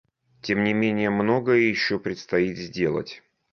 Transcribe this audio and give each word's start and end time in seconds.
Тем 0.41 0.63
не 0.63 0.73
менее, 0.73 1.11
многое 1.11 1.59
еще 1.69 1.99
предстоит 1.99 2.57
сделать. 2.57 3.21